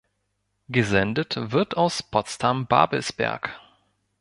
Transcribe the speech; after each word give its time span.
Gesendet 0.67 1.35
wird 1.51 1.77
aus 1.77 2.01
Potsdam-Babelsberg. 2.01 3.51